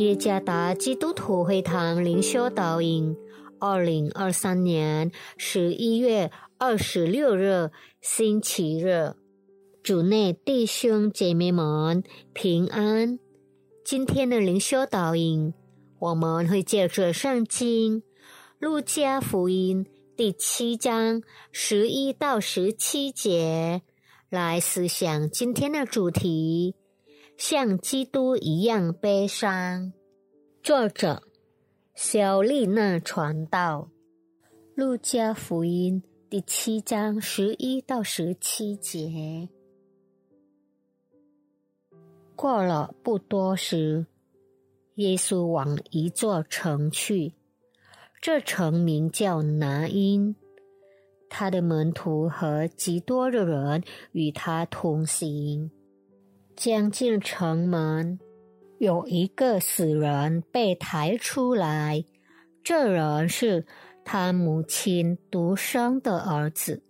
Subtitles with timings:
[0.00, 3.14] 耶加达基督徒会堂灵修导引，
[3.58, 7.70] 二零二三年十一月二十六日
[8.00, 9.12] 星期日，
[9.82, 12.02] 主内弟兄姐妹们
[12.32, 13.18] 平安。
[13.84, 15.52] 今天的灵修导引，
[15.98, 18.00] 我们会借着圣经
[18.58, 19.84] 《路加福音》
[20.16, 21.20] 第七章
[21.52, 23.82] 十一到十七节
[24.30, 26.74] 来思想今天的主题。
[27.40, 29.94] 像基督一样悲伤。
[30.62, 31.22] 作者：
[31.94, 33.88] 小丽娜传道，
[34.74, 39.48] 《路加福音》第七章十一到十七节。
[42.36, 44.04] 过了不多时，
[44.96, 47.32] 耶稣往一座城去，
[48.20, 50.36] 这城名叫拿因。
[51.30, 53.82] 他的门徒和极多的人
[54.12, 55.70] 与他同行。
[56.60, 58.20] 将进城门，
[58.76, 62.04] 有一个死人被抬出来。
[62.62, 63.64] 这人是
[64.04, 66.82] 他母亲独生的儿子，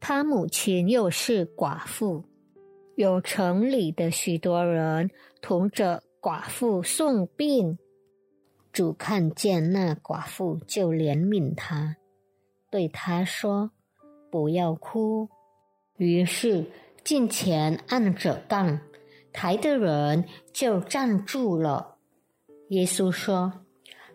[0.00, 2.22] 他母亲又是寡妇。
[2.94, 7.78] 有城里的许多人同着寡妇送殡。
[8.70, 11.96] 主看见那寡妇，就怜悯他，
[12.70, 13.70] 对他说
[14.30, 15.30] ：“不要哭。”
[15.96, 16.66] 于是
[17.02, 18.78] 近前按着杠。
[19.32, 21.96] 抬的人就站住了。
[22.68, 23.64] 耶稣说：“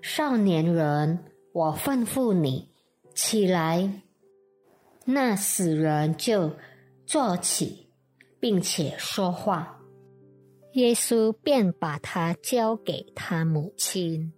[0.02, 2.70] 少年人，我吩咐你
[3.14, 4.02] 起来。”
[5.06, 6.54] 那死人就
[7.06, 7.90] 坐起，
[8.40, 9.82] 并且说话。
[10.74, 14.34] 耶稣便把他交给他母亲。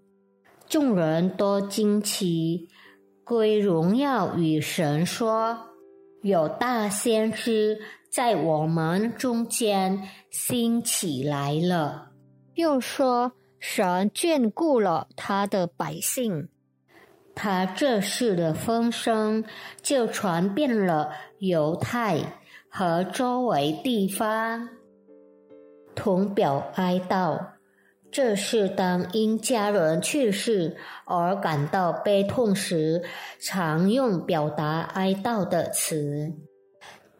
[0.67, 2.67] 众人都惊奇，
[3.23, 5.57] 归荣耀与神，说
[6.21, 7.79] ：“有大先知。”
[8.11, 12.11] 在我们中间兴起来了，
[12.55, 16.49] 又说神眷顾了他的百姓，
[17.35, 19.43] 他这事的风声
[19.81, 24.69] 就传遍了犹太和周围地方，
[25.95, 27.39] 同表哀悼。
[28.09, 33.03] 这是当因家人去世而感到悲痛时，
[33.39, 36.33] 常用表达哀悼的词。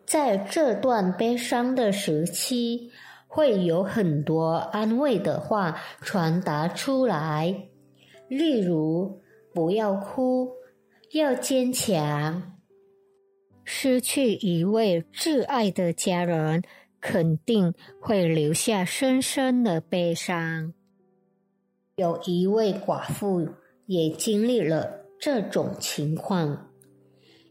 [0.08, 2.90] 在这段悲伤的时期，
[3.28, 7.68] 会有很多安慰的话传达出来，
[8.30, 9.22] 例如
[9.54, 10.54] “不要哭，
[11.12, 12.54] 要坚强”。
[13.66, 16.64] 失去一位挚爱的家人，
[17.02, 20.74] 肯定会留下深深的悲伤。
[21.98, 23.50] 有一位寡妇
[23.88, 26.67] 也经历了这种情况。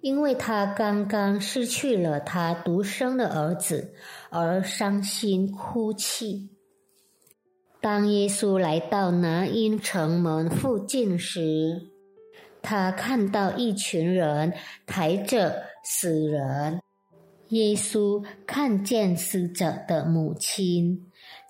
[0.00, 3.92] 因为他刚刚失去了他独生的儿子，
[4.30, 6.50] 而伤心哭泣。
[7.80, 11.90] 当耶稣来到拿因城门附近时，
[12.62, 14.52] 他看到一群人
[14.86, 16.80] 抬着死人。
[17.50, 21.06] 耶稣看见死者的母亲，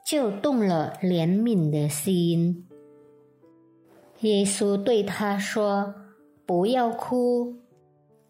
[0.06, 2.66] 就动了怜悯的心。
[4.20, 5.94] 耶稣对他说
[6.44, 7.56] ：“不要哭。”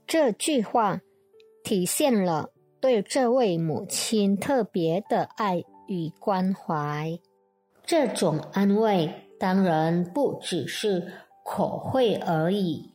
[0.07, 1.01] 这句话
[1.65, 2.51] 体现了
[2.81, 7.19] 对这位母亲特别的爱与关怀。
[7.85, 11.13] 这种安慰当然不只是
[11.45, 12.93] 口惠而已。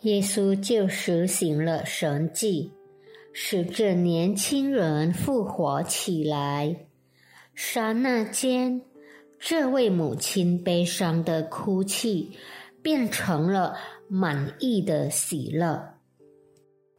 [0.00, 2.72] 耶稣就实行了神迹，
[3.32, 6.86] 使这年轻人复活起来。
[7.54, 8.82] 刹那间，
[9.38, 12.36] 这位母亲悲伤的哭泣
[12.82, 13.76] 变成了
[14.08, 15.97] 满意的喜乐。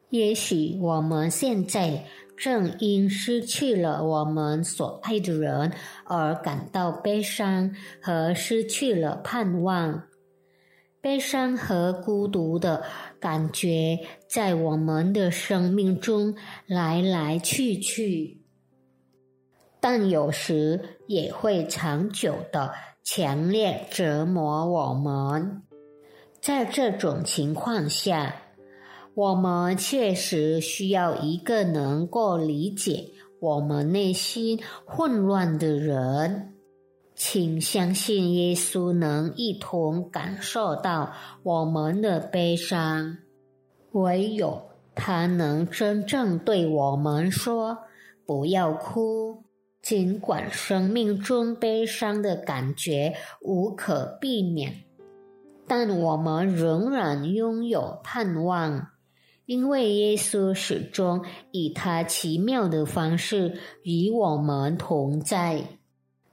[0.10, 2.04] 也许我们现在
[2.36, 5.72] 正因失去了我们所爱的人
[6.06, 10.04] 而感到悲伤和失去了盼望。
[11.00, 12.84] 悲伤和孤独的
[13.20, 16.36] 感觉在我们的生命中
[16.66, 18.42] 来来去去，
[19.80, 22.74] 但有时也会长久的
[23.04, 25.62] 强烈折磨我们。
[26.42, 28.36] 在这种情况下。
[29.14, 36.54] 我们确实需要一个能够理解我们内心混乱的人，
[37.16, 41.12] 请相信耶稣能一同感受到
[41.44, 43.18] 我们的悲伤。
[43.92, 44.62] 唯有
[44.96, 47.78] 他能真正对我们说
[48.26, 49.44] ：“不要哭。”
[49.82, 54.84] 尽管生命中悲伤的感觉无可避免，
[55.66, 58.88] 但我们仍然拥有盼望。
[59.50, 65.64] 因为耶稣始终以他奇妙的方式与我们同在，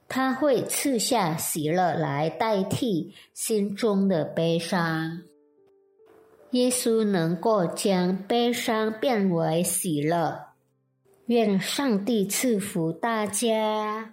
[0.06, 5.22] 他会赐下喜乐来代替心中的悲伤。
[6.50, 10.48] 耶稣能够将悲伤变为喜乐。
[11.24, 14.12] 愿上帝赐福大家。